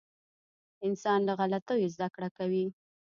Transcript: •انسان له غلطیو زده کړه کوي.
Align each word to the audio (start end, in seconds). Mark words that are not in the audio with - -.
•انسان 0.87 1.19
له 1.27 1.33
غلطیو 1.39 1.91
زده 1.95 2.07
کړه 2.15 2.29
کوي. 2.37 2.65